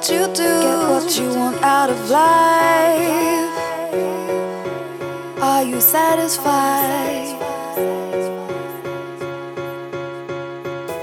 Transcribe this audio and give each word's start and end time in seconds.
what 0.00 0.10
you 0.10 0.26
do. 0.28 0.42
Get 0.62 0.88
what 0.88 1.18
you 1.18 1.28
want 1.28 1.62
out 1.62 1.90
of 1.90 2.08
life. 2.08 3.52
Are 5.42 5.62
you 5.62 5.78
satisfied? 5.78 7.36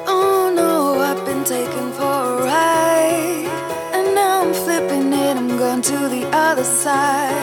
Oh 0.08 0.52
no, 0.56 1.00
I've 1.00 1.24
been 1.28 1.44
taken 1.44 1.92
for 1.92 2.04
a 2.04 2.44
ride. 2.44 3.46
And 3.94 4.16
now 4.16 4.42
I'm 4.42 4.54
flipping 4.54 5.14
it, 5.14 5.38
I'm 5.38 5.58
going 5.60 5.84
to 5.84 5.98
the 6.10 6.26
other 6.34 6.64
side. 6.64 7.37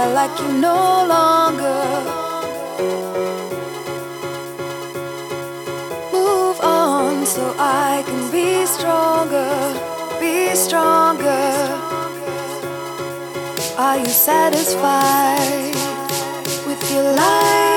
I 0.00 0.06
like 0.12 0.38
you 0.38 0.52
no 0.52 0.80
longer. 1.14 1.80
Move 6.12 6.60
on 6.60 7.26
so 7.26 7.52
I 7.58 8.04
can 8.06 8.30
be 8.30 8.64
stronger, 8.64 9.50
be 10.20 10.54
stronger. 10.54 11.46
Are 13.76 13.98
you 13.98 14.06
satisfied 14.30 15.74
with 16.64 16.80
your 16.92 17.02
life? 17.02 17.67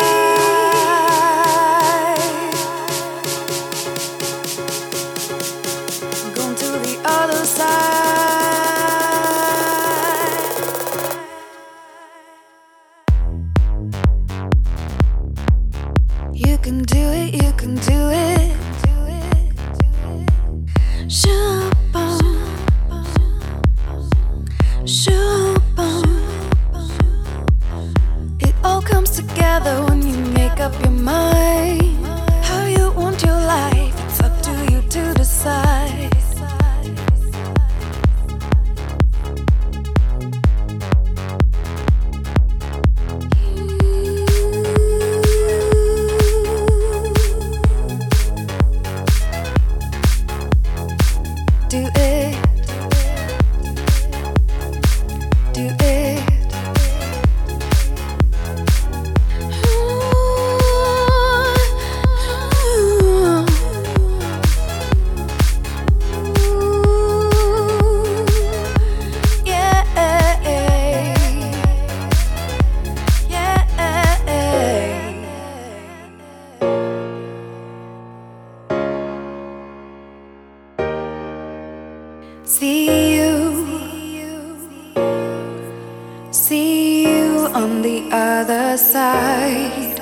On 87.53 87.81
the 87.81 88.09
other 88.11 88.77
side. 88.77 89.97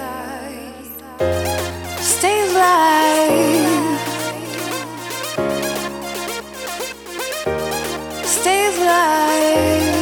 Stay 2.00 2.40
alive, 2.50 4.00
stay 8.26 8.62
alive. 8.76 9.98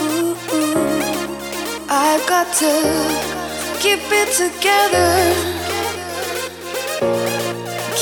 Ooh, 0.00 0.36
ooh. 0.54 0.76
I've 1.88 2.26
got 2.26 2.52
to 2.62 2.72
keep 3.80 4.00
it 4.10 4.30
together 4.32 5.52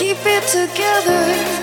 keep 0.00 0.16
it 0.24 0.46
together. 0.48 1.59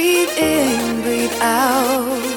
Breathe 0.00 0.38
in, 0.38 1.02
breathe 1.02 1.36
out. 1.42 2.29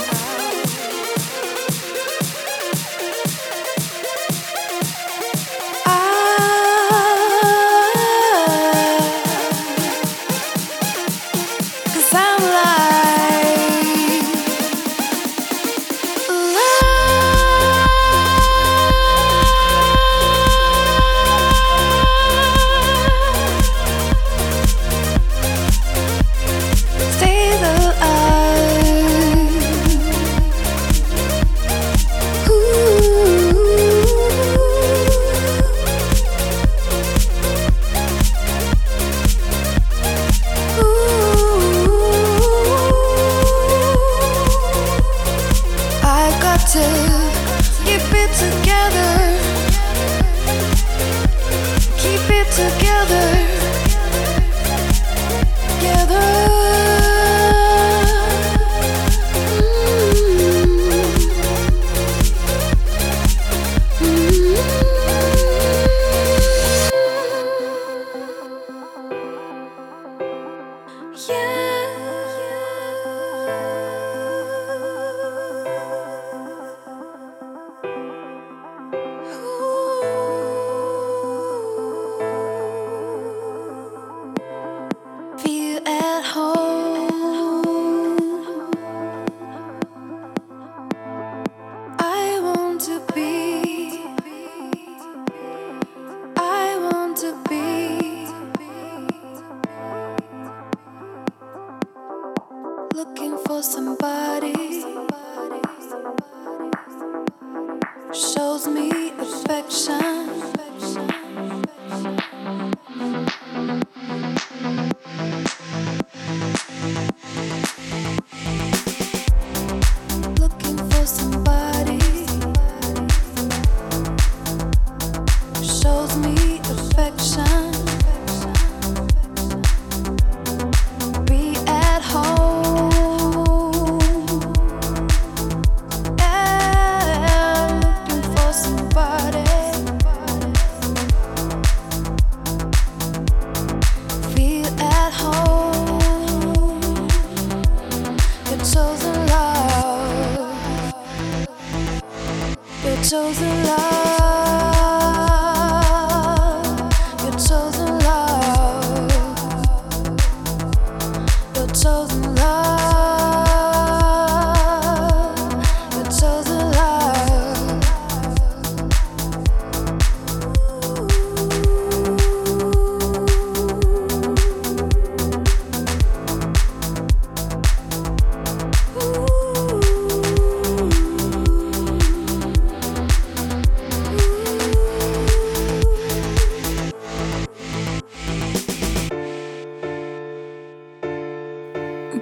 chose 153.04 153.38
the 153.38 153.46
love. 153.46 154.03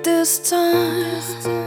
this 0.04 0.40
time. 0.50 1.61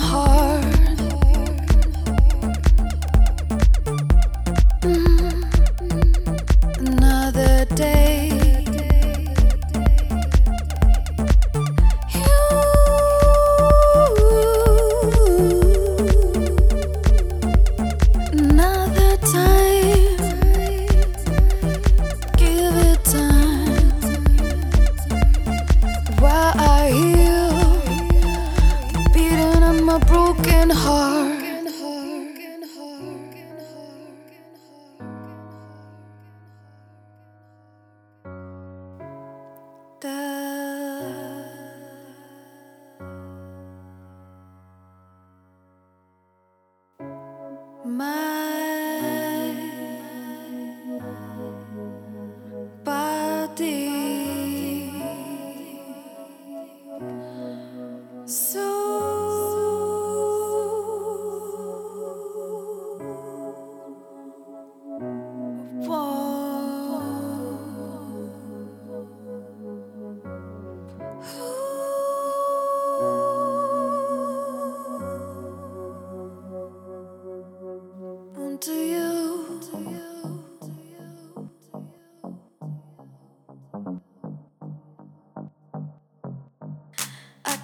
Heart. 0.00 0.29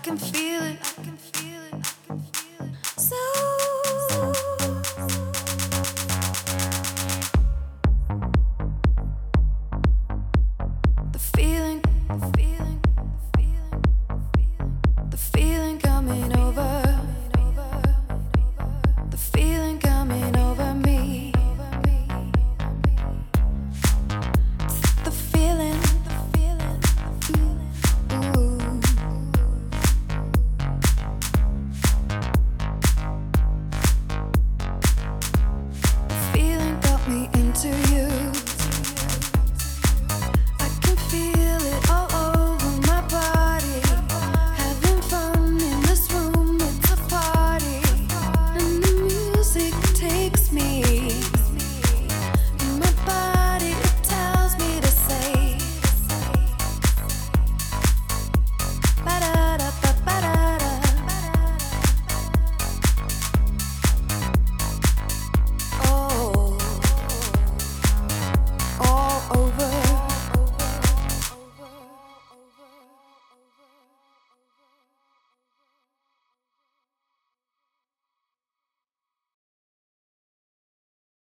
Can 0.06 0.16
feel 0.16 0.62
it. 0.62 0.95